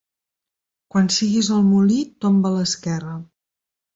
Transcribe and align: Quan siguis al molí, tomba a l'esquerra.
Quan 0.93 1.09
siguis 1.15 1.51
al 1.57 1.61
molí, 1.67 1.99
tomba 2.25 2.53
a 2.53 2.53
l'esquerra. 2.57 3.13